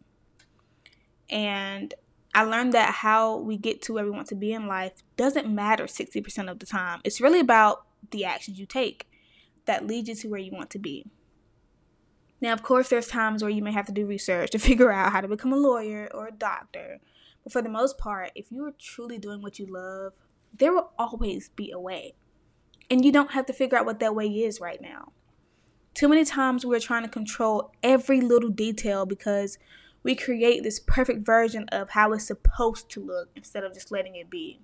And 1.32 1.96
I 2.34 2.44
learned 2.44 2.74
that 2.74 2.96
how 2.96 3.38
we 3.38 3.58
get 3.58 3.82
to 3.84 3.94
where 3.94 4.06
we 4.06 4.12
want 4.12 4.28
to 4.28 4.36
be 4.36 4.54
in 4.54 4.68
life 4.68 5.04
doesn't 5.18 5.54
matter 5.54 5.86
60% 5.86 6.50
of 6.50 6.60
the 6.60 6.66
time. 6.66 7.02
It's 7.04 7.20
really 7.20 7.40
about 7.40 7.86
the 8.12 8.26
actions 8.26 8.60
you 8.60 8.66
take 8.66 9.10
that 9.66 9.86
lead 9.86 10.08
you 10.08 10.16
to 10.16 10.30
where 10.30 10.40
you 10.40 10.52
want 10.52 10.70
to 10.72 10.80
be. 10.80 11.06
Now, 12.42 12.54
of 12.54 12.64
course, 12.64 12.90
there's 12.90 13.08
times 13.08 13.42
where 13.42 13.52
you 13.52 13.62
may 13.62 13.72
have 13.72 13.88
to 13.88 13.92
do 13.92 14.06
research 14.06 14.52
to 14.52 14.60
figure 14.60 14.92
out 14.92 15.12
how 15.12 15.22
to 15.22 15.28
become 15.28 15.54
a 15.54 15.58
lawyer 15.58 16.10
or 16.14 16.28
a 16.28 16.32
doctor. 16.32 17.00
But 17.44 17.54
for 17.54 17.62
the 17.62 17.70
most 17.70 17.98
part, 17.98 18.32
if 18.36 18.52
you 18.52 18.66
are 18.66 18.74
truly 18.80 19.18
doing 19.18 19.42
what 19.42 19.60
you 19.60 19.66
love, 19.66 20.14
there 20.58 20.74
will 20.74 20.92
always 20.98 21.50
be 21.50 21.72
a 21.72 21.80
way. 21.80 22.14
And 22.90 23.06
you 23.06 23.12
don't 23.12 23.32
have 23.32 23.46
to 23.48 23.54
figure 23.54 23.78
out 23.78 23.86
what 23.86 24.00
that 24.00 24.16
way 24.16 24.28
is 24.28 24.60
right 24.60 24.82
now. 24.82 25.14
Too 25.94 26.08
many 26.08 26.26
times 26.26 26.66
we're 26.66 26.80
trying 26.80 27.04
to 27.04 27.10
control 27.10 27.72
every 27.84 28.22
little 28.22 28.50
detail 28.50 29.06
because 29.06 29.58
we 30.04 30.16
create 30.16 30.64
this 30.64 30.80
perfect 30.80 31.26
version 31.26 31.68
of 31.70 31.92
how 31.92 32.14
it's 32.14 32.28
supposed 32.28 32.90
to 32.92 33.04
look 33.04 33.30
instead 33.36 33.64
of 33.64 33.74
just 33.74 33.92
letting 33.92 34.16
it 34.16 34.30
be. 34.30 34.60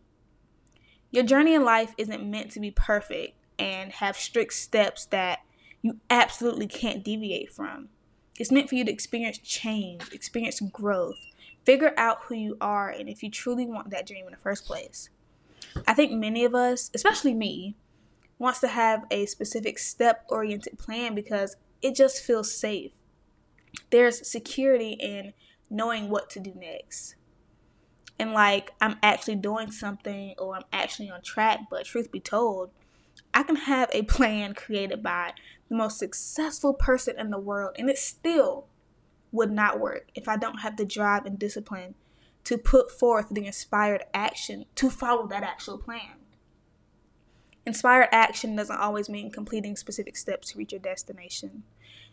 Your 1.11 1.23
journey 1.23 1.53
in 1.53 1.63
life 1.63 1.93
isn't 1.97 2.29
meant 2.29 2.51
to 2.51 2.59
be 2.59 2.71
perfect 2.71 3.37
and 3.57 3.91
have 3.93 4.17
strict 4.17 4.53
steps 4.53 5.05
that 5.05 5.39
you 5.81 5.99
absolutely 6.09 6.67
can't 6.67 7.03
deviate 7.03 7.51
from. 7.51 7.89
It's 8.37 8.51
meant 8.51 8.69
for 8.69 8.75
you 8.75 8.83
to 8.83 8.91
experience 8.91 9.37
change, 9.37 10.11
experience 10.11 10.59
growth, 10.59 11.19
figure 11.63 11.93
out 11.95 12.23
who 12.23 12.35
you 12.35 12.57
are, 12.59 12.89
and 12.89 13.07
if 13.07 13.23
you 13.23 13.29
truly 13.29 13.65
want 13.65 13.91
that 13.91 14.05
dream 14.05 14.25
in 14.25 14.31
the 14.31 14.37
first 14.37 14.65
place. 14.65 15.09
I 15.87 15.93
think 15.93 16.11
many 16.11 16.43
of 16.43 16.53
us, 16.53 16.91
especially 16.93 17.33
me, 17.33 17.75
wants 18.37 18.59
to 18.59 18.67
have 18.67 19.05
a 19.09 19.25
specific 19.25 19.79
step 19.79 20.25
oriented 20.29 20.77
plan 20.77 21.15
because 21.15 21.55
it 21.81 21.95
just 21.95 22.21
feels 22.23 22.53
safe. 22.53 22.91
There's 23.89 24.27
security 24.29 24.97
in 24.99 25.33
knowing 25.69 26.09
what 26.09 26.29
to 26.31 26.39
do 26.39 26.53
next. 26.55 27.15
And 28.17 28.33
like 28.33 28.71
I'm 28.79 28.97
actually 29.03 29.35
doing 29.35 29.71
something 29.71 30.35
or 30.37 30.55
I'm 30.55 30.63
actually 30.71 31.09
on 31.09 31.21
track, 31.21 31.61
but 31.69 31.85
truth 31.85 32.11
be 32.11 32.19
told, 32.19 32.71
I 33.33 33.43
can 33.43 33.55
have 33.55 33.89
a 33.91 34.03
plan 34.03 34.53
created 34.55 35.03
by 35.03 35.33
the 35.69 35.75
most 35.75 35.97
successful 35.97 36.73
person 36.73 37.19
in 37.19 37.31
the 37.31 37.39
world, 37.39 37.75
and 37.77 37.89
it 37.89 37.97
still 37.97 38.67
would 39.31 39.51
not 39.51 39.79
work 39.79 40.09
if 40.15 40.27
I 40.27 40.37
don't 40.37 40.59
have 40.59 40.77
the 40.77 40.85
drive 40.85 41.25
and 41.25 41.37
discipline 41.37 41.95
to 42.45 42.57
put 42.57 42.91
forth 42.91 43.27
the 43.29 43.45
inspired 43.45 44.03
action 44.13 44.65
to 44.75 44.89
follow 44.89 45.27
that 45.27 45.43
actual 45.43 45.77
plan. 45.77 46.19
Inspired 47.65 48.09
action 48.11 48.55
doesn't 48.55 48.79
always 48.79 49.09
mean 49.09 49.31
completing 49.31 49.75
specific 49.75 50.15
steps 50.15 50.51
to 50.51 50.57
reach 50.57 50.71
your 50.71 50.79
destination. 50.79 51.63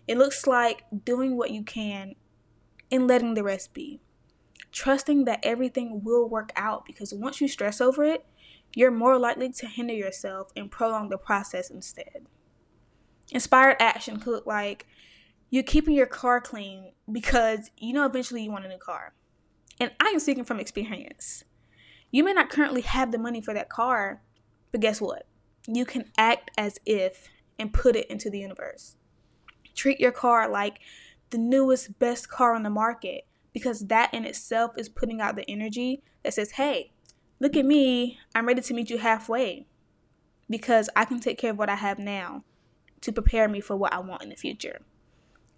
It 0.09 0.19
looks 0.19 0.47
like 0.47 0.85
doing 1.05 1.37
what 1.37 1.51
you 1.51 1.63
can 1.63 2.15
and 2.91 3.07
letting 3.07 3.35
the 3.35 3.45
rest 3.45 3.73
be. 3.73 4.01
Trusting 4.73 5.25
that 5.25 5.41
everything 5.43 6.03
will 6.03 6.29
work 6.29 6.53
out 6.57 6.85
because 6.85 7.13
once 7.13 7.41
you 7.41 7.49
stress 7.49 7.81
over 7.81 8.05
it, 8.05 8.27
you're 8.75 8.91
more 8.91 9.19
likely 9.19 9.51
to 9.53 9.67
hinder 9.67 9.95
yourself 9.95 10.51
and 10.57 10.71
prolong 10.71 11.09
the 11.09 11.19
process 11.19 11.71
instead. 11.71 12.27
Inspired 13.31 13.77
action 13.81 14.19
could 14.19 14.31
look 14.31 14.47
like 14.47 14.87
you're 15.51 15.63
keeping 15.63 15.95
your 15.95 16.07
car 16.07 16.41
clean 16.41 16.93
because 17.11 17.71
you 17.77 17.93
know 17.93 18.07
eventually 18.07 18.43
you 18.43 18.51
want 18.51 18.65
a 18.65 18.69
new 18.69 18.79
car. 18.79 19.15
And 19.79 19.91
I 20.01 20.09
am 20.09 20.19
speaking 20.19 20.45
from 20.45 20.61
experience. 20.61 21.45
You 22.11 22.25
may 22.25 22.33
not 22.33 22.51
currently 22.51 22.83
have 22.83 23.13
the 23.13 23.19
money 23.19 23.41
for 23.41 23.53
that 23.55 23.69
car, 23.69 24.23
but 24.71 24.81
guess 24.81 25.01
what? 25.01 25.27
You 25.67 25.85
can 25.85 26.11
act 26.17 26.51
as 26.57 26.79
if 26.87 27.29
and 27.59 27.73
put 27.73 27.97
it 27.97 28.11
into 28.11 28.31
the 28.31 28.39
universe. 28.39 28.97
Treat 29.75 30.01
your 30.01 30.13
car 30.13 30.49
like 30.49 30.81
the 31.31 31.39
newest, 31.39 31.99
best 31.99 32.29
car 32.29 32.55
on 32.55 32.63
the 32.63 32.71
market 32.71 33.27
because 33.53 33.87
that 33.87 34.13
in 34.13 34.25
itself 34.25 34.73
is 34.77 34.89
putting 34.89 35.21
out 35.21 35.37
the 35.37 35.51
energy 35.51 36.03
that 36.23 36.35
says, 36.35 36.53
hey, 36.53 36.93
look 37.41 37.57
at 37.57 37.67
me. 37.67 38.19
I'm 38.35 38.47
ready 38.47 38.63
to 38.63 38.75
meet 38.75 38.91
you 38.91 38.99
halfway 38.99 39.67
because 40.49 40.89
I 40.95 41.05
can 41.05 41.21
take 41.21 41.39
care 41.39 41.51
of 41.51 41.59
what 41.59 41.71
I 41.71 41.77
have 41.77 41.99
now 41.99 42.45
to 43.01 43.13
prepare 43.13 43.49
me 43.49 43.61
for 43.61 43.77
what 43.77 43.93
I 43.93 43.99
want 43.99 44.23
in 44.23 44.29
the 44.29 44.37
future. 44.37 44.81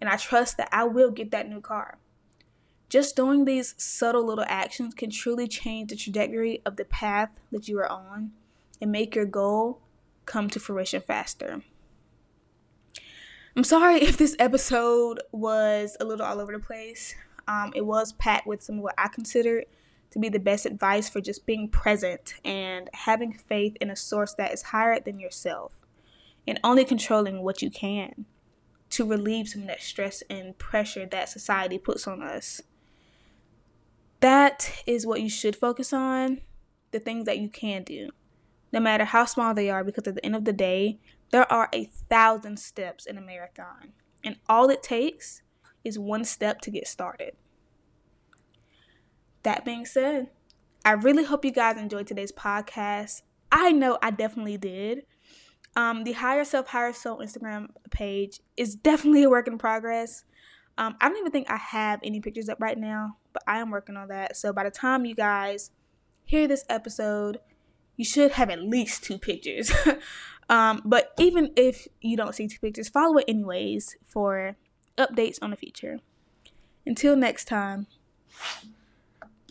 And 0.01 0.09
I 0.09 0.17
trust 0.17 0.57
that 0.57 0.69
I 0.71 0.83
will 0.83 1.11
get 1.11 1.31
that 1.31 1.47
new 1.47 1.61
car. 1.61 1.97
Just 2.89 3.15
doing 3.15 3.45
these 3.45 3.73
subtle 3.77 4.25
little 4.25 4.45
actions 4.47 4.93
can 4.93 5.09
truly 5.09 5.47
change 5.47 5.89
the 5.89 5.95
trajectory 5.95 6.61
of 6.65 6.75
the 6.75 6.85
path 6.85 7.29
that 7.51 7.67
you 7.67 7.79
are 7.79 7.89
on 7.89 8.31
and 8.81 8.91
make 8.91 9.15
your 9.15 9.25
goal 9.25 9.81
come 10.25 10.49
to 10.49 10.59
fruition 10.59 11.01
faster. 11.01 11.61
I'm 13.57 13.63
sorry 13.63 14.01
if 14.01 14.17
this 14.17 14.35
episode 14.37 15.21
was 15.31 15.95
a 16.01 16.03
little 16.03 16.25
all 16.25 16.41
over 16.41 16.51
the 16.51 16.59
place. 16.59 17.15
Um, 17.47 17.71
it 17.73 17.85
was 17.85 18.11
packed 18.11 18.45
with 18.45 18.61
some 18.61 18.79
of 18.79 18.83
what 18.83 18.95
I 18.97 19.07
considered 19.07 19.63
to 20.11 20.19
be 20.19 20.27
the 20.27 20.39
best 20.39 20.65
advice 20.65 21.07
for 21.07 21.21
just 21.21 21.45
being 21.45 21.69
present 21.69 22.33
and 22.43 22.89
having 22.91 23.31
faith 23.31 23.77
in 23.79 23.89
a 23.89 23.95
source 23.95 24.33
that 24.33 24.51
is 24.51 24.61
higher 24.61 24.99
than 24.99 25.19
yourself 25.19 25.79
and 26.45 26.59
only 26.65 26.83
controlling 26.83 27.43
what 27.43 27.61
you 27.61 27.69
can 27.69 28.25
to 28.89 29.05
relieve 29.05 29.47
some 29.47 29.61
of 29.61 29.67
that 29.67 29.81
stress 29.81 30.21
and 30.29 30.57
pressure 30.57 31.05
that 31.05 31.29
society 31.29 31.77
puts 31.77 32.05
on 32.07 32.21
us. 32.21 32.61
That 34.19 34.83
is 34.85 35.07
what 35.07 35.21
you 35.21 35.29
should 35.29 35.55
focus 35.55 35.93
on 35.93 36.41
the 36.91 36.99
things 36.99 37.25
that 37.25 37.39
you 37.39 37.47
can 37.47 37.83
do, 37.83 38.09
no 38.73 38.81
matter 38.81 39.05
how 39.05 39.23
small 39.23 39.53
they 39.53 39.69
are, 39.69 39.85
because 39.85 40.07
at 40.07 40.15
the 40.15 40.25
end 40.25 40.35
of 40.35 40.43
the 40.43 40.53
day, 40.53 40.99
there 41.35 41.51
are 41.51 41.67
a 41.73 41.83
thousand 41.83 42.57
steps 42.57 43.05
in 43.05 43.17
a 43.17 43.21
marathon, 43.21 43.91
and 44.23 44.37
all 44.47 44.69
it 44.69 44.81
takes 44.81 45.41
is 45.83 45.99
one 45.99 46.23
step 46.23 46.61
to 46.61 46.71
get 46.71 46.87
started. 46.87 47.33
That 49.43 49.65
being 49.65 49.85
said, 49.85 50.29
I 50.85 50.91
really 50.93 51.25
hope 51.25 51.43
you 51.43 51.51
guys 51.51 51.75
enjoyed 51.75 52.07
today's 52.07 52.31
podcast. 52.31 53.23
I 53.51 53.73
know 53.73 53.97
I 54.01 54.11
definitely 54.11 54.55
did. 54.55 55.01
Um, 55.75 56.05
the 56.05 56.13
Higher 56.13 56.45
Self, 56.45 56.69
Higher 56.69 56.93
Soul 56.93 57.19
Instagram 57.19 57.67
page 57.91 58.39
is 58.55 58.73
definitely 58.73 59.23
a 59.23 59.29
work 59.29 59.49
in 59.49 59.57
progress. 59.57 60.23
Um, 60.77 60.95
I 61.01 61.09
don't 61.09 61.17
even 61.17 61.33
think 61.33 61.51
I 61.51 61.57
have 61.57 61.99
any 62.01 62.21
pictures 62.21 62.47
up 62.47 62.61
right 62.61 62.77
now, 62.77 63.17
but 63.33 63.43
I 63.45 63.59
am 63.59 63.71
working 63.71 63.97
on 63.97 64.07
that. 64.07 64.37
So 64.37 64.53
by 64.53 64.63
the 64.63 64.71
time 64.71 65.03
you 65.03 65.15
guys 65.15 65.71
hear 66.23 66.47
this 66.47 66.63
episode, 66.69 67.41
you 67.95 68.05
should 68.05 68.31
have 68.33 68.49
at 68.49 68.61
least 68.61 69.03
two 69.03 69.17
pictures. 69.17 69.71
um, 70.49 70.81
but 70.85 71.13
even 71.17 71.51
if 71.55 71.87
you 72.01 72.17
don't 72.17 72.35
see 72.35 72.47
two 72.47 72.59
pictures, 72.59 72.89
follow 72.89 73.17
it 73.17 73.25
anyways 73.27 73.95
for 74.05 74.55
updates 74.97 75.39
on 75.41 75.51
the 75.51 75.57
future. 75.57 75.99
Until 76.85 77.15
next 77.15 77.45
time. 77.45 77.87